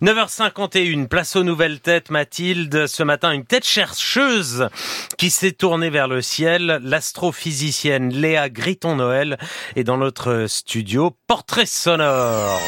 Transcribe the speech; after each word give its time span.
9h51, 0.00 1.08
place 1.08 1.34
aux 1.34 1.42
nouvelles 1.42 1.80
têtes, 1.80 2.10
Mathilde. 2.10 2.86
Ce 2.86 3.02
matin, 3.02 3.32
une 3.32 3.44
tête 3.44 3.66
chercheuse 3.66 4.68
qui 5.16 5.28
s'est 5.28 5.50
tournée 5.50 5.90
vers 5.90 6.06
le 6.06 6.22
ciel. 6.22 6.78
L'astrophysicienne 6.84 8.12
Léa 8.12 8.48
Griton-Noël 8.48 9.38
est 9.74 9.82
dans 9.82 9.96
notre 9.96 10.46
studio. 10.46 11.16
Portrait 11.26 11.66
sonore. 11.66 12.60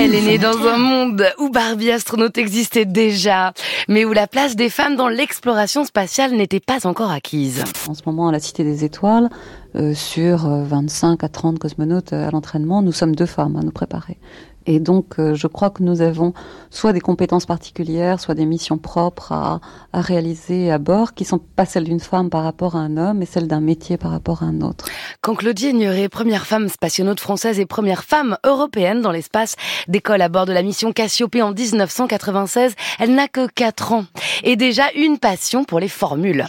Elle 0.00 0.14
est 0.14 0.22
née 0.22 0.38
dans 0.38 0.56
un 0.64 0.78
monde 0.78 1.26
où 1.40 1.50
Barbie 1.50 1.90
astronaute 1.90 2.38
existait 2.38 2.84
déjà, 2.84 3.52
mais 3.88 4.04
où 4.04 4.12
la 4.12 4.28
place 4.28 4.54
des 4.54 4.70
femmes 4.70 4.94
dans 4.94 5.08
l'exploration 5.08 5.84
spatiale 5.84 6.36
n'était 6.36 6.60
pas 6.60 6.86
encore 6.86 7.10
acquise. 7.10 7.64
En 7.88 7.94
ce 7.94 8.02
moment, 8.06 8.28
à 8.28 8.32
la 8.32 8.38
Cité 8.38 8.62
des 8.62 8.84
Étoiles, 8.84 9.28
euh, 9.74 9.94
sur 9.94 10.48
25 10.48 11.24
euh, 11.24 11.26
à 11.26 11.28
30 11.28 11.58
cosmonautes 11.58 12.12
euh, 12.12 12.28
à 12.28 12.30
l'entraînement, 12.30 12.80
nous 12.80 12.92
sommes 12.92 13.16
deux 13.16 13.26
femmes 13.26 13.56
à 13.56 13.62
nous 13.62 13.72
préparer. 13.72 14.18
Et 14.66 14.80
donc, 14.80 15.18
euh, 15.18 15.34
je 15.34 15.46
crois 15.46 15.70
que 15.70 15.82
nous 15.82 16.02
avons 16.02 16.34
soit 16.70 16.92
des 16.92 17.00
compétences 17.00 17.46
particulières, 17.46 18.20
soit 18.20 18.34
des 18.34 18.44
missions 18.44 18.78
propres 18.78 19.32
à, 19.32 19.60
à 19.92 20.00
réaliser 20.00 20.70
à 20.70 20.78
bord, 20.78 21.14
qui 21.14 21.24
sont 21.24 21.38
pas 21.38 21.64
celles 21.64 21.84
d'une 21.84 22.00
femme 22.00 22.28
par 22.28 22.44
rapport 22.44 22.76
à 22.76 22.80
un 22.80 22.96
homme, 22.96 23.18
mais 23.18 23.26
celles 23.26 23.48
d'un 23.48 23.60
métier 23.60 23.96
par 23.96 24.10
rapport 24.10 24.42
à 24.42 24.46
un 24.46 24.60
autre. 24.60 24.86
Quand 25.22 25.34
Claudie 25.34 25.70
Ignoré, 25.70 26.08
première 26.08 26.46
femme 26.46 26.68
spationaute 26.68 27.20
française 27.20 27.58
et 27.58 27.66
première 27.66 28.04
femme 28.04 28.36
européenne 28.44 29.00
dans 29.00 29.12
l'espace, 29.12 29.56
décolle 29.88 30.22
à 30.22 30.28
bord 30.28 30.46
de 30.46 30.52
la 30.52 30.62
mission 30.62 30.92
Cassiopée 30.92 31.42
en 31.42 31.52
1996, 31.52 32.74
elle 32.98 33.14
n'a 33.14 33.28
que 33.28 33.46
4 33.46 33.92
ans. 33.92 34.04
Et 34.44 34.56
déjà 34.56 34.84
une 34.94 35.18
passion 35.18 35.64
pour 35.64 35.80
les 35.80 35.88
formules. 35.88 36.44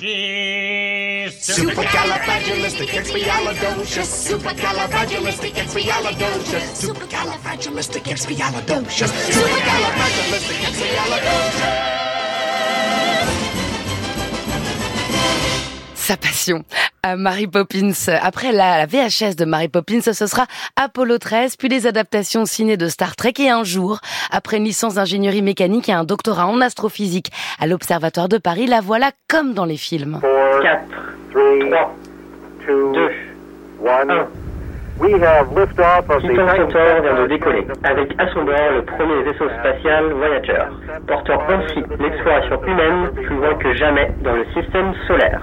Sa 16.10 16.18
passion 16.18 16.64
à 17.04 17.16
Mary 17.16 17.46
Poppins. 17.46 17.92
Après 18.24 18.52
la, 18.52 18.88
VHS 18.88 19.36
de 19.36 19.46
Mary 19.46 19.68
Poppins, 19.68 20.02
ce 20.02 20.26
sera 20.26 20.48
Apollo 20.76 21.20
13, 21.20 21.56
puis 21.56 21.70
les 21.70 21.86
adaptations 21.86 22.48
ciné 22.48 22.78
de 22.78 22.88
Star 22.88 23.16
Trek 23.16 23.34
et 23.38 23.52
un 23.52 23.64
jour, 23.64 24.00
après 24.32 24.58
une 24.58 24.64
licence 24.64 24.96
d'ingénierie 24.96 25.44
mécanique 25.44 25.88
et 25.88 25.94
un 25.94 26.06
doctorat 26.06 26.48
en 26.48 26.62
astrophysique 26.62 27.32
à 27.60 27.68
l'Observatoire 27.68 28.28
de 28.28 28.40
Paris, 28.40 28.66
la 28.66 28.82
voilà 28.82 29.12
comme 29.28 29.54
dans 29.54 29.66
les 29.66 29.78
films. 29.78 30.20
4, 30.64 31.09
3, 31.32 31.96
2, 32.68 33.12
1. 33.86 34.28
Titan 35.00 36.48
Centaur 36.58 37.02
vient 37.02 37.22
de 37.22 37.28
décoller, 37.28 37.66
avec 37.84 38.12
à 38.20 38.28
son 38.34 38.44
bord 38.44 38.72
le 38.74 38.84
premier 38.84 39.24
vaisseau 39.24 39.48
spatial 39.60 40.12
Voyager, 40.12 40.66
portant 41.08 41.40
ainsi 41.48 41.80
l'exploration 42.00 42.62
humaine 42.66 43.10
plus 43.14 43.36
loin 43.36 43.56
que 43.56 43.74
jamais 43.76 44.12
dans 44.24 44.34
le 44.34 44.46
système 44.54 44.94
solaire. 45.08 45.42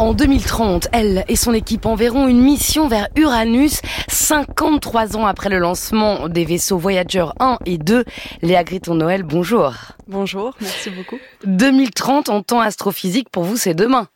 En 0.00 0.14
2030, 0.14 0.88
elle 0.92 1.24
et 1.28 1.36
son 1.36 1.52
équipe 1.52 1.84
enverront 1.86 2.26
une 2.26 2.40
mission 2.42 2.88
vers 2.88 3.08
Uranus, 3.16 3.82
53 4.08 5.16
ans 5.16 5.26
après 5.26 5.50
le 5.50 5.58
lancement 5.58 6.28
des 6.28 6.44
vaisseaux 6.44 6.78
Voyager 6.78 7.26
1 7.38 7.58
et 7.66 7.76
2. 7.78 8.04
Léa 8.42 8.64
Griton-Noël, 8.64 9.22
bonjour. 9.22 9.74
Bonjour, 10.08 10.56
merci 10.60 10.90
beaucoup. 10.90 11.18
2030 11.44 12.30
en 12.30 12.42
temps 12.42 12.60
astrophysique, 12.60 13.28
pour 13.30 13.44
vous, 13.44 13.56
c'est 13.56 13.74
demain. 13.74 14.08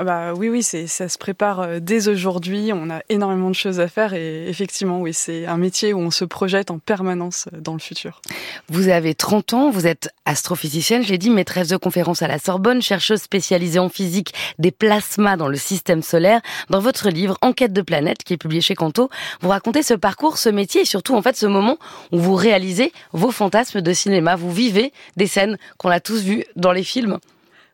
Ah 0.00 0.04
bah 0.04 0.32
oui, 0.34 0.48
oui, 0.48 0.62
c'est 0.62 0.86
ça 0.86 1.10
se 1.10 1.18
prépare 1.18 1.60
euh, 1.60 1.78
dès 1.78 2.08
aujourd'hui. 2.08 2.70
On 2.72 2.88
a 2.88 3.02
énormément 3.10 3.50
de 3.50 3.54
choses 3.54 3.80
à 3.80 3.86
faire 3.86 4.14
et 4.14 4.48
effectivement, 4.48 4.98
oui, 5.02 5.12
c'est 5.12 5.44
un 5.44 5.58
métier 5.58 5.92
où 5.92 5.98
on 5.98 6.10
se 6.10 6.24
projette 6.24 6.70
en 6.70 6.78
permanence 6.78 7.48
euh, 7.52 7.60
dans 7.60 7.74
le 7.74 7.80
futur. 7.80 8.22
Vous 8.70 8.88
avez 8.88 9.14
30 9.14 9.52
ans, 9.52 9.68
vous 9.68 9.86
êtes 9.86 10.08
astrophysicienne, 10.24 11.02
j'ai 11.02 11.18
dit 11.18 11.28
maîtresse 11.28 11.68
de 11.68 11.76
conférence 11.76 12.22
à 12.22 12.28
la 12.28 12.38
Sorbonne, 12.38 12.80
chercheuse 12.80 13.20
spécialisée 13.20 13.78
en 13.78 13.90
physique 13.90 14.32
des 14.58 14.70
plasmas 14.70 15.36
dans 15.36 15.48
le 15.48 15.58
système 15.58 16.00
solaire. 16.00 16.40
Dans 16.70 16.80
votre 16.80 17.10
livre 17.10 17.36
Enquête 17.42 17.74
de 17.74 17.82
planète, 17.82 18.24
qui 18.24 18.32
est 18.32 18.38
publié 18.38 18.62
chez 18.62 18.74
Canto, 18.74 19.10
vous 19.42 19.50
racontez 19.50 19.82
ce 19.82 19.92
parcours, 19.92 20.38
ce 20.38 20.48
métier 20.48 20.80
et 20.80 20.86
surtout 20.86 21.14
en 21.14 21.20
fait 21.20 21.36
ce 21.36 21.44
moment 21.44 21.76
où 22.10 22.18
vous 22.18 22.36
réalisez 22.36 22.94
vos 23.12 23.32
fantasmes 23.32 23.82
de 23.82 23.92
cinéma, 23.92 24.34
vous 24.34 24.50
vivez 24.50 24.94
des 25.18 25.26
scènes 25.26 25.58
qu'on 25.76 25.90
a 25.90 26.00
tous 26.00 26.22
vues 26.22 26.46
dans 26.56 26.72
les 26.72 26.84
films. 26.84 27.18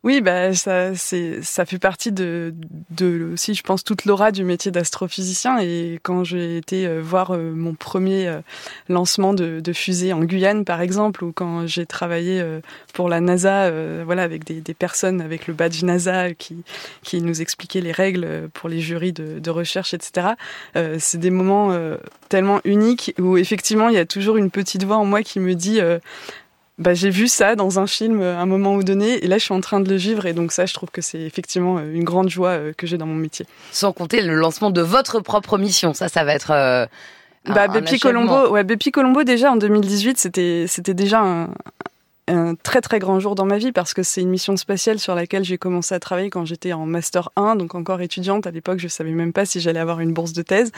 Oui, 0.05 0.21
bah, 0.21 0.55
ça, 0.55 0.95
ça 0.95 1.65
fait 1.65 1.79
partie 1.79 2.13
de, 2.13 2.55
de 2.91 3.31
aussi, 3.33 3.55
je 3.55 3.63
pense, 3.63 3.83
toute 3.83 4.05
l'aura 4.05 4.31
du 4.31 4.45
métier 4.45 4.71
d'astrophysicien. 4.71 5.59
Et 5.59 5.99
quand 6.03 6.23
j'ai 6.23 6.59
été 6.59 6.87
euh, 6.87 7.01
voir 7.03 7.33
euh, 7.33 7.53
mon 7.53 7.75
premier 7.75 8.29
euh, 8.29 8.41
lancement 8.89 9.35
de, 9.35 9.61
fusée 9.73 10.13
en 10.13 10.21
Guyane, 10.21 10.65
par 10.65 10.81
exemple, 10.81 11.25
ou 11.25 11.33
quand 11.33 11.67
j'ai 11.67 11.87
travaillé 11.87 12.43
pour 12.95 13.09
la 13.09 13.21
NASA, 13.21 13.71
voilà, 14.05 14.23
avec 14.23 14.45
des, 14.45 14.75
personnes 14.75 15.21
avec 15.21 15.47
le 15.47 15.55
badge 15.55 15.83
NASA 15.83 16.33
qui, 16.35 16.63
qui 17.03 17.21
nous 17.21 17.43
expliquaient 17.43 17.81
les 17.81 17.93
règles 17.93 18.49
pour 18.55 18.69
les 18.69 18.81
jurys 18.81 19.13
de, 19.13 19.39
de 19.39 19.51
recherche, 19.51 19.93
etc. 19.93 20.29
c'est 20.99 21.19
des 21.19 21.31
moments 21.31 21.77
tellement 22.29 22.61
uniques 22.65 23.13
où 23.19 23.37
effectivement, 23.37 23.89
il 23.89 23.97
y 23.97 23.99
a 23.99 24.07
toujours 24.07 24.37
une 24.37 24.51
petite 24.51 24.85
voix 24.85 24.97
en 24.97 25.05
moi 25.05 25.23
qui 25.23 25.41
me 25.41 25.55
dit 25.55 25.81
bah, 26.79 26.93
j'ai 26.93 27.11
vu 27.11 27.27
ça 27.27 27.57
dans 27.57 27.79
un 27.79 27.87
film 27.87 28.23
à 28.23 28.39
un 28.41 28.47
moment 28.47 28.77
donné, 28.79 29.25
et 29.25 29.27
là 29.27 29.39
je 29.39 29.45
suis 29.45 29.55
en 29.55 29.61
train 29.61 29.81
de 29.81 29.89
le 29.89 29.97
vivre, 29.97 30.27
et 30.27 30.35
donc 30.35 30.53
ça 30.53 30.67
je 30.67 30.75
trouve 30.75 30.91
que 30.91 31.01
c'est 31.01 31.21
effectivement 31.21 31.79
euh, 31.79 31.93
une 31.93 32.05
grande 32.05 32.29
joie 32.29 32.51
euh, 32.51 32.73
que 32.77 32.87
j'ai 32.87 32.99
dans 32.99 33.07
mon 33.07 33.15
métier. 33.15 33.47
Sans 33.73 33.93
compter 33.93 34.21
le 34.21 34.35
lancement 34.35 34.71
de 34.71 34.83
votre 34.83 35.21
propre 35.21 35.57
mission, 35.57 35.95
ça, 35.95 36.09
ça 36.09 36.25
va 36.25 36.35
être... 36.35 36.51
Euh, 36.51 36.87
bah, 37.47 37.69
Bepi 37.69 37.99
Colombo, 37.99 38.51
ouais, 38.51 38.65
Bepi 38.65 38.91
Colombo 38.91 39.23
déjà 39.23 39.53
en 39.53 39.57
2018, 39.57 40.19
c'était 40.19 40.65
c'était 40.67 40.95
déjà 40.95 41.21
un, 41.21 41.49
un 42.29 42.55
très 42.57 42.81
très 42.81 42.99
grand 42.99 43.21
jour 43.21 43.35
dans 43.35 43.45
ma 43.45 43.59
vie 43.59 43.73
parce 43.73 43.95
que 43.95 44.03
c'est 44.03 44.21
une 44.21 44.31
mission 44.31 44.57
spatiale 44.57 44.99
sur 44.99 45.15
laquelle 45.15 45.45
j'ai 45.45 45.59
commencé 45.59 45.95
à 45.95 46.01
travailler 46.01 46.31
quand 46.31 46.45
j'étais 46.45 46.73
en 46.73 46.85
master 46.85 47.31
1, 47.37 47.57
donc 47.57 47.75
encore 47.75 48.01
étudiante. 48.01 48.47
À 48.47 48.51
l'époque, 48.51 48.79
je 48.79 48.89
savais 48.89 49.13
même 49.13 49.33
pas 49.33 49.47
si 49.47 49.61
j'allais 49.61 49.79
avoir 49.79 50.01
une 50.01 50.13
bourse 50.13 50.33
de 50.33 50.43
thèse. 50.43 50.73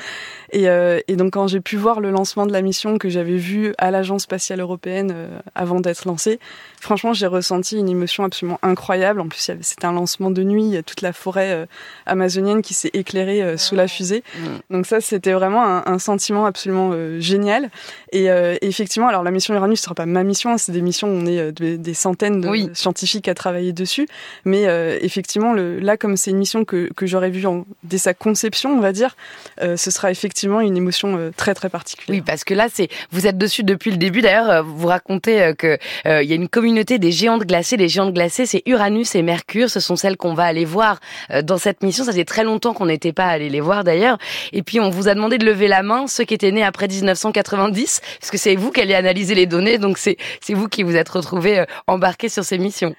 Et, 0.53 0.69
euh, 0.69 1.01
et 1.09 1.17
donc 1.17 1.33
quand 1.33 1.47
j'ai 1.47 1.61
pu 1.61 1.77
voir 1.77 2.01
le 2.01 2.11
lancement 2.11 2.47
de 2.47 2.53
la 2.53 2.61
mission 2.61 2.99
que 2.99 3.09
j'avais 3.09 3.37
vue 3.37 3.75
à 3.79 3.91
l'agence 3.91 4.25
spatiale 4.25 4.61
européenne 4.61 5.13
euh, 5.15 5.39
avant 5.55 5.81
d'être 5.81 6.05
lancée, 6.05 6.39
franchement, 6.81 7.15
j'ai 7.15 7.27
ressenti 7.27 7.79
une 7.79 7.89
émotion 7.89 8.25
absolument 8.25 8.59
incroyable. 8.63 9.21
En 9.21 9.29
plus, 9.29 9.51
c'était 9.63 9.87
un 9.87 9.93
lancement 9.93 10.31
de 10.31 10.43
nuit, 10.43 10.65
il 10.65 10.71
y 10.71 10.77
a 10.77 10.83
toute 10.83 11.01
la 11.01 11.15
forêt 11.15 11.53
euh, 11.53 11.67
amazonienne 12.05 12.61
qui 12.61 12.75
s'est 12.75 12.91
éclairée 12.93 13.57
sous 13.57 13.75
la 13.75 13.89
fusée. 13.89 14.23
Mm. 14.37 14.75
Donc 14.75 14.87
ça, 14.87 15.01
c'était 15.01 15.33
vraiment 15.33 15.65
un, 15.65 15.83
un, 15.87 15.99
sentiment 15.99 16.47
absolument 16.47 16.93
génial. 17.19 17.71
Et, 18.13 18.27
effectivement, 18.63 19.09
alors 19.09 19.23
la 19.23 19.31
mission 19.31 19.55
Uranus, 19.55 19.79
ce 19.79 19.85
sera 19.85 19.95
pas 19.95 20.07
ma 20.07 20.25
mission, 20.25 20.53
hein, 20.53 20.59
c'est 20.59 20.73
des 20.73 20.83
missions 20.83 21.09
où 21.09 21.13
on 21.13 21.27
est 21.27 21.38
euh, 21.39 21.53
des 21.53 21.95
centaines 21.95 22.41
de 22.41 22.71
scientifiques 22.75 23.29
à 23.29 23.35
travailler 23.35 23.73
dessus. 23.73 24.09
Mais 24.45 24.67
euh, 24.67 24.99
effectivement, 25.01 25.53
le, 25.53 25.79
là, 25.79 25.97
comme 25.97 26.17
c'est 26.17 26.31
une 26.31 26.39
mission 26.39 26.65
que, 26.65 26.91
que 26.95 27.07
j'aurais 27.07 27.31
vue 27.31 27.45
dès 27.85 27.99
sa 27.99 28.15
conception, 28.15 28.71
on 28.77 28.81
va 28.81 28.93
dire, 28.93 29.17
euh, 29.63 29.77
ce 29.77 29.91
sera 29.91 30.11
effectivement 30.11 30.61
une 30.61 30.77
émotion 30.77 31.31
très 31.37 31.55
très 31.55 31.69
particulière. 31.69 32.19
Oui, 32.19 32.23
parce 32.25 32.45
que 32.45 32.55
là, 32.55 32.69
c'est 32.73 32.89
vous 33.11 33.27
êtes 33.27 33.39
dessus 33.39 33.63
depuis 33.63 33.91
le 33.91 33.97
début. 33.97 34.21
D'ailleurs, 34.21 34.65
vous 34.65 34.87
racontez 34.87 35.53
que 35.57 35.79
il 36.05 36.29
y 36.29 36.33
a 36.33 36.37
une 36.37 36.49
communauté 36.49 36.99
des 36.99 37.13
géantes 37.13 37.45
glacées. 37.45 37.77
Les 37.77 37.89
géantes 37.89 38.15
glacées, 38.15 38.47
c'est 38.47 38.63
Uranus 38.67 39.15
et 39.15 39.23
Mercure. 39.23 39.71
Ce 39.71 39.81
sont 39.81 39.97
celles 39.97 40.17
qu'on 40.17 40.35
va 40.35 40.45
aller 40.45 40.65
voir 40.65 41.01
dans 41.43 41.59
cette 41.59 41.83
mission. 41.83 42.05
Ça 42.05 42.13
fait 42.13 42.25
très 42.25 42.45
longtemps 42.45 42.75
qu'on 42.75 42.87
n'était 42.87 43.13
pas 43.13 43.27
allé 43.27 43.49
les 43.49 43.61
voir 43.61 43.85
d'ailleurs. 43.85 44.19
Et 44.53 44.63
puis 44.63 44.81
on 44.81 44.91
vous 44.91 45.09
a 45.09 45.15
demandé 45.15 45.39
de 45.39 45.45
lever 45.45 45.69
la 45.69 45.83
main 45.83 46.07
ceux 46.07 46.25
qui 46.25 46.35
étaient 46.35 46.53
nés 46.53 46.65
après 46.65 46.89
1990, 46.89 48.01
parce 48.21 48.31
que 48.31 48.39
c'est 48.39 48.57
vous 48.57 48.71
qui 48.71 48.81
allez 48.81 48.95
analyser 48.95 49.35
les 49.35 49.47
données. 49.47 49.79
Donc 49.79 49.99
c'est 49.99 50.17
c'est 50.41 50.55
vous 50.55 50.69
qui 50.69 50.83
vous 50.83 50.97
êtes 50.97 51.09
retrouvé 51.09 51.28
euh, 51.61 51.67
embarqué 51.87 52.29
sur 52.29 52.45
ces 52.45 52.59
missions. 52.59 52.95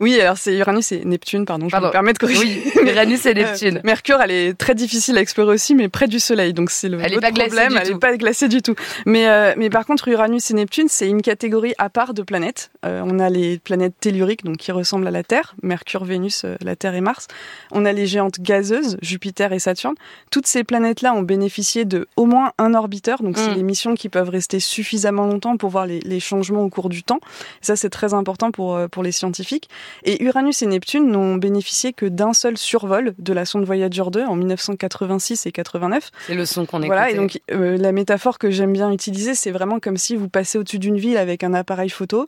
Oui, 0.00 0.20
alors 0.20 0.36
c'est 0.36 0.56
Uranus 0.56 0.90
et 0.90 1.04
Neptune, 1.04 1.46
pardon, 1.46 1.68
je 1.68 1.76
me 1.76 1.90
permets 1.90 2.12
de 2.12 2.18
corriger. 2.18 2.40
Oui, 2.40 2.72
Uranus 2.90 3.26
et 3.26 3.30
euh, 3.30 3.34
Neptune. 3.34 3.80
Mercure, 3.84 4.20
elle 4.20 4.32
est 4.32 4.54
très 4.58 4.74
difficile 4.74 5.16
à 5.16 5.20
explorer 5.20 5.54
aussi, 5.54 5.74
mais 5.76 5.88
près 5.88 6.08
du 6.08 6.18
Soleil, 6.18 6.52
donc 6.52 6.70
c'est 6.70 6.88
le 6.88 6.98
elle 7.00 7.12
est 7.14 7.20
pas 7.20 7.30
problème. 7.30 7.78
elle 7.80 7.92
n'est 7.92 7.98
pas 7.98 8.16
glacée 8.16 8.48
du 8.48 8.60
tout. 8.60 8.74
Mais, 9.06 9.28
euh, 9.28 9.54
mais 9.56 9.70
par 9.70 9.86
contre, 9.86 10.08
Uranus 10.08 10.50
et 10.50 10.54
Neptune, 10.54 10.88
c'est 10.88 11.08
une 11.08 11.22
catégorie 11.22 11.74
à 11.78 11.90
part 11.90 12.12
de 12.12 12.22
planètes. 12.22 12.72
Euh, 12.84 13.02
on 13.04 13.20
a 13.20 13.30
les 13.30 13.58
planètes 13.58 13.94
telluriques, 14.00 14.44
donc 14.44 14.56
qui 14.56 14.72
ressemblent 14.72 15.06
à 15.06 15.12
la 15.12 15.22
Terre, 15.22 15.54
Mercure, 15.62 16.04
Vénus, 16.04 16.44
la 16.60 16.74
Terre 16.74 16.94
et 16.94 17.00
Mars. 17.00 17.28
On 17.70 17.84
a 17.84 17.92
les 17.92 18.06
géantes 18.06 18.40
gazeuses, 18.40 18.96
Jupiter 19.00 19.52
et 19.52 19.60
Saturne. 19.60 19.94
Toutes 20.32 20.46
ces 20.48 20.64
planètes-là 20.64 21.14
ont 21.14 21.22
bénéficié 21.22 21.84
de 21.84 22.08
au 22.16 22.26
moins 22.26 22.52
un 22.58 22.74
orbiteur, 22.74 23.22
donc 23.22 23.38
c'est 23.38 23.54
des 23.54 23.62
missions 23.62 23.94
qui 23.94 24.08
peuvent 24.08 24.28
rester 24.28 24.58
suffisamment 24.58 25.26
longtemps 25.26 25.56
pour 25.56 25.70
voir 25.70 25.86
les, 25.86 26.00
les 26.00 26.20
changements 26.20 26.64
au 26.64 26.68
cours 26.68 26.88
du 26.88 27.04
temps. 27.04 27.20
Et 27.62 27.66
ça, 27.66 27.76
c'est 27.76 27.90
très 27.90 28.12
important 28.12 28.50
pour, 28.50 28.78
pour 28.90 29.02
les 29.04 29.12
scientifiques. 29.12 29.68
Et 30.04 30.22
Uranus 30.22 30.62
et 30.62 30.66
Neptune 30.66 31.10
n'ont 31.10 31.36
bénéficié 31.36 31.92
que 31.92 32.06
d'un 32.06 32.32
seul 32.32 32.58
survol 32.58 33.14
de 33.18 33.32
la 33.32 33.44
sonde 33.44 33.64
Voyager 33.64 34.04
2 34.10 34.24
en 34.24 34.36
1986 34.36 35.46
et 35.46 35.52
89. 35.52 36.10
C'est 36.26 36.34
le 36.34 36.46
son 36.46 36.66
qu'on 36.66 36.78
écoute. 36.78 36.86
Voilà, 36.88 37.10
et 37.10 37.14
donc 37.14 37.40
euh, 37.50 37.76
la 37.76 37.92
métaphore 37.92 38.38
que 38.38 38.50
j'aime 38.50 38.72
bien 38.72 38.90
utiliser, 38.90 39.34
c'est 39.34 39.50
vraiment 39.50 39.80
comme 39.80 39.96
si 39.96 40.16
vous 40.16 40.28
passez 40.28 40.58
au-dessus 40.58 40.78
d'une 40.78 40.96
ville 40.96 41.16
avec 41.16 41.44
un 41.44 41.54
appareil 41.54 41.90
photo. 41.90 42.26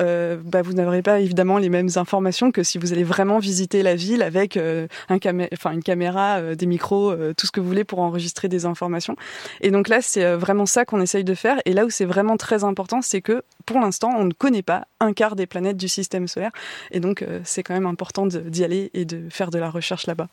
Euh, 0.00 0.36
bah, 0.42 0.62
vous 0.62 0.72
n'aurez 0.72 1.02
pas 1.02 1.20
évidemment 1.20 1.58
les 1.58 1.68
mêmes 1.68 1.90
informations 1.96 2.50
que 2.50 2.62
si 2.62 2.78
vous 2.78 2.92
allez 2.92 3.04
vraiment 3.04 3.38
visiter 3.38 3.82
la 3.82 3.94
ville 3.94 4.22
avec 4.22 4.56
euh, 4.56 4.86
un 5.08 5.18
enfin, 5.52 5.72
une 5.72 5.82
caméra, 5.82 6.54
des 6.54 6.66
micros, 6.66 7.14
tout 7.36 7.46
ce 7.46 7.52
que 7.52 7.60
vous 7.60 7.66
voulez 7.66 7.84
pour 7.84 8.00
enregistrer 8.00 8.48
des 8.48 8.64
informations. 8.64 9.16
Et 9.60 9.70
donc 9.70 9.88
là, 9.88 10.00
c'est 10.00 10.34
vraiment 10.34 10.66
ça 10.66 10.84
qu'on 10.84 11.00
essaye 11.00 11.24
de 11.24 11.34
faire. 11.34 11.58
Et 11.64 11.72
là 11.72 11.84
où 11.84 11.90
c'est 11.90 12.04
vraiment 12.04 12.36
très 12.36 12.64
important, 12.64 13.02
c'est 13.02 13.20
que 13.20 13.42
pour 13.66 13.80
l'instant, 13.80 14.14
on 14.16 14.24
ne 14.24 14.32
connaît 14.32 14.62
pas 14.62 14.86
un 15.00 15.12
quart 15.12 15.36
des 15.36 15.46
planètes 15.46 15.76
du 15.76 15.88
système 15.88 16.28
solaire. 16.28 16.50
Et 16.90 16.97
donc, 17.00 17.22
euh, 17.22 17.40
c'est 17.44 17.62
quand 17.62 17.74
même 17.74 17.86
important 17.86 18.26
d'y 18.26 18.64
aller 18.64 18.90
et 18.94 19.04
de 19.04 19.28
faire 19.30 19.50
de 19.50 19.58
la 19.58 19.70
recherche 19.70 20.06
là-bas. 20.06 20.28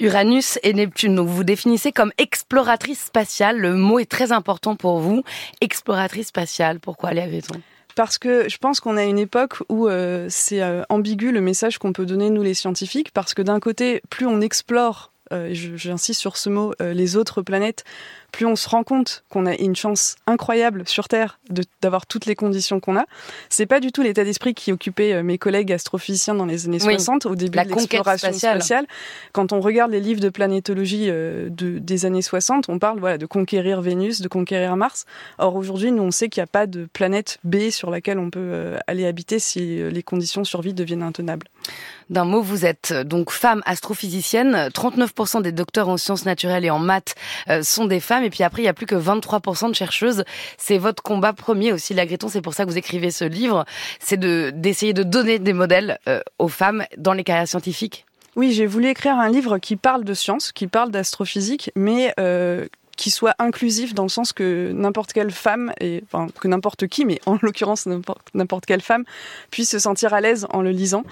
Uranus 0.00 0.58
et 0.62 0.72
Neptune, 0.72 1.14
donc 1.14 1.28
vous 1.28 1.44
définissez 1.44 1.92
comme 1.92 2.12
exploratrice 2.18 3.04
spatiale. 3.04 3.58
Le 3.58 3.74
mot 3.74 3.98
est 3.98 4.10
très 4.10 4.32
important 4.32 4.76
pour 4.76 4.98
vous. 4.98 5.22
Exploratrice 5.60 6.28
spatiale, 6.28 6.80
pourquoi 6.80 7.12
Léa 7.12 7.26
Gréton 7.26 7.60
parce 7.94 8.18
que 8.18 8.46
je 8.46 8.58
pense 8.58 8.78
qu'on 8.78 8.98
a 8.98 9.04
une 9.04 9.18
époque 9.18 9.54
où 9.70 9.88
euh, 9.88 10.26
c'est 10.28 10.60
euh, 10.60 10.82
ambigu 10.90 11.32
le 11.32 11.40
message 11.40 11.78
qu'on 11.78 11.94
peut 11.94 12.04
donner 12.04 12.28
nous 12.28 12.42
les 12.42 12.52
scientifiques, 12.52 13.10
parce 13.10 13.32
que 13.32 13.40
d'un 13.40 13.58
côté, 13.58 14.02
plus 14.10 14.26
on 14.26 14.42
explore 14.42 15.12
euh, 15.32 15.50
j'insiste 15.52 16.20
sur 16.20 16.36
ce 16.36 16.48
mot, 16.48 16.72
euh, 16.80 16.92
les 16.92 17.16
autres 17.16 17.42
planètes, 17.42 17.84
plus 18.36 18.44
on 18.44 18.54
se 18.54 18.68
rend 18.68 18.84
compte 18.84 19.24
qu'on 19.30 19.46
a 19.46 19.54
une 19.54 19.74
chance 19.74 20.16
incroyable 20.26 20.86
sur 20.86 21.08
Terre 21.08 21.38
d'avoir 21.80 22.04
toutes 22.04 22.26
les 22.26 22.34
conditions 22.34 22.80
qu'on 22.80 22.98
a. 22.98 23.06
C'est 23.48 23.64
pas 23.64 23.80
du 23.80 23.92
tout 23.92 24.02
l'état 24.02 24.24
d'esprit 24.24 24.52
qui 24.52 24.72
occupait 24.72 25.14
euh, 25.14 25.22
mes 25.22 25.38
collègues 25.38 25.72
astrophysiciens 25.72 26.34
dans 26.34 26.44
les 26.44 26.66
années 26.66 26.78
60, 26.78 27.24
au 27.24 27.34
début 27.34 27.58
de 27.58 27.68
l'exploration 27.70 28.30
spatiale. 28.34 28.86
Quand 29.32 29.54
on 29.54 29.62
regarde 29.62 29.90
les 29.90 30.00
livres 30.00 30.20
de 30.20 30.28
planétologie 30.28 31.06
de, 31.06 31.48
des 31.48 32.04
années 32.04 32.20
60, 32.20 32.68
on 32.68 32.78
parle 32.78 33.00
voilà, 33.00 33.16
de 33.16 33.24
conquérir 33.24 33.80
Vénus, 33.80 34.20
de 34.20 34.28
conquérir 34.28 34.76
Mars. 34.76 35.06
Or 35.38 35.56
aujourd'hui, 35.56 35.90
nous 35.90 36.02
on 36.02 36.10
sait 36.10 36.28
qu'il 36.28 36.42
n'y 36.42 36.44
a 36.44 36.48
pas 36.48 36.66
de 36.66 36.86
planète 36.92 37.38
B 37.42 37.70
sur 37.70 37.90
laquelle 37.90 38.18
on 38.18 38.28
peut 38.28 38.74
aller 38.86 39.06
habiter 39.06 39.38
si 39.38 39.78
les 39.90 40.02
conditions 40.02 40.42
de 40.42 40.46
survie 40.46 40.74
deviennent 40.74 41.02
intenables. 41.02 41.48
D'un 42.10 42.24
mot, 42.24 42.42
vous 42.42 42.66
êtes 42.66 42.92
donc 42.92 43.30
femme 43.30 43.62
astrophysicienne. 43.64 44.68
39% 44.68 45.42
des 45.42 45.52
docteurs 45.52 45.88
en 45.88 45.96
sciences 45.96 46.26
naturelles 46.26 46.64
et 46.64 46.70
en 46.70 46.78
maths 46.78 47.14
euh, 47.48 47.62
sont 47.62 47.86
des 47.86 47.98
femmes. 47.98 48.25
Et 48.26 48.30
puis 48.30 48.42
après, 48.42 48.62
il 48.62 48.64
y 48.64 48.68
a 48.68 48.74
plus 48.74 48.86
que 48.86 48.94
23% 48.94 49.70
de 49.70 49.74
chercheuses. 49.74 50.24
C'est 50.58 50.78
votre 50.78 51.02
combat 51.02 51.32
premier 51.32 51.72
aussi, 51.72 51.94
Lagreton. 51.94 52.28
C'est 52.28 52.42
pour 52.42 52.54
ça 52.54 52.64
que 52.64 52.70
vous 52.70 52.78
écrivez 52.78 53.10
ce 53.10 53.24
livre. 53.24 53.64
C'est 54.00 54.16
de 54.16 54.50
d'essayer 54.54 54.92
de 54.92 55.02
donner 55.02 55.38
des 55.38 55.52
modèles 55.52 55.98
euh, 56.08 56.20
aux 56.38 56.48
femmes 56.48 56.84
dans 56.98 57.12
les 57.12 57.24
carrières 57.24 57.48
scientifiques. 57.48 58.04
Oui, 58.34 58.52
j'ai 58.52 58.66
voulu 58.66 58.88
écrire 58.88 59.14
un 59.14 59.30
livre 59.30 59.58
qui 59.58 59.76
parle 59.76 60.04
de 60.04 60.12
science, 60.12 60.52
qui 60.52 60.66
parle 60.66 60.90
d'astrophysique, 60.90 61.70
mais 61.74 62.12
euh, 62.20 62.66
qui 62.96 63.10
soit 63.10 63.34
inclusif 63.38 63.94
dans 63.94 64.02
le 64.02 64.08
sens 64.08 64.32
que 64.32 64.72
n'importe 64.72 65.12
quelle 65.12 65.30
femme, 65.30 65.72
et, 65.80 66.02
enfin 66.06 66.28
que 66.40 66.48
n'importe 66.48 66.86
qui, 66.86 67.04
mais 67.04 67.20
en 67.26 67.38
l'occurrence 67.42 67.86
n'importe 68.34 68.66
quelle 68.66 68.80
femme, 68.80 69.04
puisse 69.50 69.70
se 69.70 69.78
sentir 69.78 70.14
à 70.14 70.20
l'aise 70.20 70.46
en 70.50 70.62
le 70.62 70.70
lisant. 70.70 71.04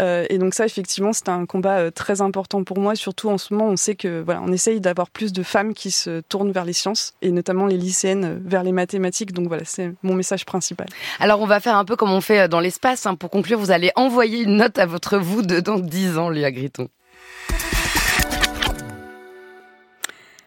Euh, 0.00 0.24
et 0.30 0.38
donc 0.38 0.54
ça, 0.54 0.64
effectivement, 0.64 1.12
c'est 1.12 1.28
un 1.28 1.46
combat 1.46 1.78
euh, 1.78 1.90
très 1.90 2.20
important 2.20 2.64
pour 2.64 2.78
moi. 2.78 2.94
Surtout 2.94 3.28
en 3.28 3.38
ce 3.38 3.52
moment, 3.54 3.70
on 3.70 3.76
sait 3.76 3.94
que 3.94 4.22
voilà, 4.22 4.40
on 4.44 4.52
essaye 4.52 4.80
d'avoir 4.80 5.10
plus 5.10 5.32
de 5.32 5.42
femmes 5.42 5.74
qui 5.74 5.90
se 5.90 6.20
tournent 6.20 6.52
vers 6.52 6.64
les 6.64 6.72
sciences 6.72 7.14
et 7.22 7.30
notamment 7.30 7.66
les 7.66 7.76
lycéennes 7.76 8.24
euh, 8.24 8.38
vers 8.44 8.62
les 8.62 8.72
mathématiques. 8.72 9.32
Donc 9.32 9.48
voilà, 9.48 9.64
c'est 9.64 9.92
mon 10.02 10.14
message 10.14 10.44
principal. 10.44 10.86
Alors 11.18 11.40
on 11.40 11.46
va 11.46 11.60
faire 11.60 11.76
un 11.76 11.84
peu 11.84 11.96
comme 11.96 12.12
on 12.12 12.20
fait 12.20 12.48
dans 12.48 12.60
l'espace. 12.60 13.06
Hein. 13.06 13.14
Pour 13.16 13.30
conclure, 13.30 13.58
vous 13.58 13.70
allez 13.70 13.90
envoyer 13.96 14.42
une 14.42 14.56
note 14.56 14.78
à 14.78 14.86
votre 14.86 15.18
vous 15.18 15.42
de 15.42 15.60
dans 15.60 15.78
10 15.78 16.18
ans, 16.18 16.28
Léa 16.28 16.50
Griton. 16.50 16.88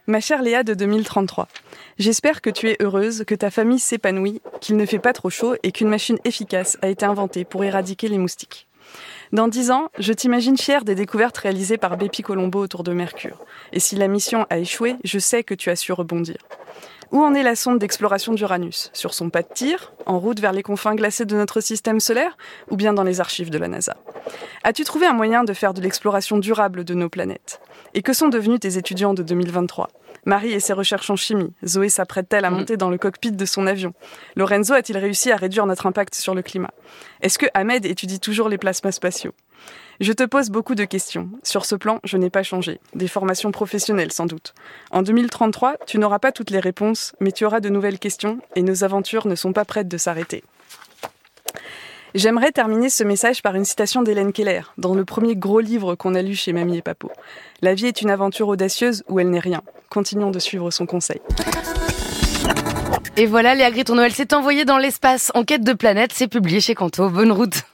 Ma 0.08 0.20
chère 0.20 0.44
Léa 0.44 0.62
de 0.62 0.76
2033, 0.76 1.48
j'espère 1.98 2.42
que 2.42 2.52
tu 2.52 2.70
es 2.70 2.78
heureuse, 2.80 3.24
que 3.26 3.34
ta 3.34 3.50
famille 3.50 3.80
s'épanouit, 3.80 4.40
qu'il 4.62 4.78
ne 4.78 4.86
fait 4.86 5.00
pas 5.00 5.14
trop 5.14 5.32
chaud 5.32 5.56
et 5.64 5.72
qu'une 5.72 5.90
machine 5.90 6.20
efficace 6.26 6.78
a 6.84 6.90
été 6.90 7.08
inventée 7.08 7.44
pour 7.44 7.64
éradiquer 7.64 8.08
les 8.08 8.20
moustiques. 8.20 8.68
Dans 9.32 9.48
dix 9.48 9.72
ans, 9.72 9.90
je 9.98 10.14
t'imagine 10.14 10.60
fière 10.60 10.86
des 10.86 10.94
découvertes 10.94 11.40
réalisées 11.40 11.78
par 11.78 11.98
Bepi 11.98 12.22
Colombo 12.22 12.60
autour 12.60 12.84
de 12.84 12.94
Mercure. 12.94 13.40
Et 13.74 13.80
si 13.80 13.96
la 13.96 14.08
mission 14.08 14.46
a 14.52 14.60
échoué, 14.60 14.96
je 15.04 15.18
sais 15.18 15.44
que 15.44 15.56
tu 15.56 15.72
as 15.72 15.76
su 15.76 15.92
rebondir. 15.92 16.38
Où 17.12 17.22
en 17.24 17.34
est 17.34 17.44
la 17.44 17.56
sonde 17.56 17.80
d'exploration 17.80 18.34
d'Uranus? 18.34 18.90
Sur 18.94 19.14
son 19.14 19.30
pas 19.30 19.42
de 19.42 19.48
tir 19.54 19.94
En 20.06 20.20
route 20.20 20.40
vers 20.40 20.52
les 20.52 20.64
confins 20.64 20.96
glacés 20.96 21.26
de 21.26 21.36
notre 21.36 21.62
système 21.62 22.00
solaire 22.00 22.38
Ou 22.70 22.76
bien 22.76 22.94
dans 22.94 23.04
les 23.04 23.20
archives 23.20 23.50
de 23.50 23.58
la 23.58 23.68
NASA? 23.68 23.96
As-tu 24.64 24.84
trouvé 24.84 25.06
un 25.06 25.14
moyen 25.14 25.44
de 25.44 25.54
faire 25.54 25.74
de 25.74 25.82
l'exploration 25.82 26.38
durable 26.38 26.84
de 26.84 26.94
nos 26.94 27.10
planètes? 27.10 27.62
Et 27.94 28.02
que 28.02 28.14
sont 28.14 28.30
devenus 28.30 28.60
tes 28.60 28.78
étudiants 28.78 29.14
de 29.14 29.24
2023 29.24 29.90
Marie 30.26 30.54
et 30.54 30.60
ses 30.60 30.74
recherches 30.74 31.12
en 31.12 31.16
chimie. 31.16 31.54
Zoé 31.64 31.90
s'apprête-t-elle 31.90 32.46
à 32.46 32.50
mm. 32.50 32.56
monter 32.56 32.78
dans 32.78 32.90
le 32.90 32.98
cockpit 32.98 33.32
de 33.32 33.46
son 33.46 33.68
avion? 33.68 33.94
Lorenzo 34.36 34.74
a-t-il 34.74 34.98
réussi 34.98 35.32
à 35.32 35.36
réduire 35.36 35.68
notre 35.68 35.86
impact 35.86 36.16
sur 36.16 36.34
le 36.34 36.42
climat? 36.42 36.72
Est-ce 37.22 37.38
que 37.38 37.46
Ahmed 37.54 37.86
étudie 37.86 38.20
toujours 38.20 38.50
les 38.50 38.58
plasmas 38.58 38.92
spatiaux? 38.92 39.34
Je 40.00 40.12
te 40.12 40.24
pose 40.24 40.50
beaucoup 40.50 40.76
de 40.76 40.84
questions. 40.84 41.30
Sur 41.44 41.66
ce 41.66 41.76
plan, 41.76 42.00
je 42.04 42.18
n'ai 42.18 42.30
pas 42.30 42.44
changé. 42.44 42.80
Des 42.96 43.08
formations 43.08 43.52
professionnelles, 43.52 44.12
sans 44.12 44.26
doute. 44.26 44.54
En 44.92 45.02
2033, 45.02 45.78
tu 45.86 45.98
n'auras 46.00 46.20
pas 46.20 46.32
toutes 46.32 46.50
les 46.50 46.60
réponses, 46.60 47.14
mais 47.22 47.32
tu 47.32 47.46
auras 47.46 47.62
de 47.62 47.70
nouvelles 47.70 48.00
questions 48.00 48.40
et 48.56 48.62
nos 48.62 48.84
aventures 48.84 49.28
ne 49.28 49.36
sont 49.36 49.54
pas 49.54 49.66
prêtes 49.66 49.88
de 49.88 49.98
s'arrêter. 49.98 50.44
J'aimerais 52.14 52.52
terminer 52.52 52.90
ce 52.90 53.04
message 53.04 53.42
par 53.42 53.56
une 53.56 53.66
citation 53.66 54.02
d'Hélène 54.02 54.32
Keller, 54.32 54.62
dans 54.78 54.96
le 54.96 55.04
premier 55.04 55.36
gros 55.36 55.60
livre 55.60 55.96
qu'on 55.96 56.16
a 56.16 56.22
lu 56.22 56.34
chez 56.34 56.54
Mamie 56.54 56.78
et 56.78 56.82
Papo. 56.82 57.12
La 57.62 57.74
vie 57.74 57.88
est 57.88 58.02
une 58.02 58.10
aventure 58.10 58.48
audacieuse 58.48 59.04
où 59.10 59.20
elle 59.20 59.30
n'est 59.30 59.40
rien. 59.40 59.62
Continuons 59.90 60.32
de 60.32 60.40
suivre 60.40 60.72
son 60.72 60.86
conseil. 60.86 61.20
Et 63.18 63.26
voilà, 63.26 63.56
Léa 63.56 63.72
Griton 63.72 63.96
Noël 63.96 64.14
s'est 64.14 64.34
envoyée 64.34 64.66
dans 64.66 64.78
l'espace 64.78 65.32
en 65.36 65.44
quête 65.44 65.64
de 65.64 65.74
planète. 65.74 66.12
C'est 66.14 66.28
publié 66.28 66.60
chez 66.60 66.76
Canto. 66.76 67.10
Bonne 67.10 67.32
route. 67.32 67.64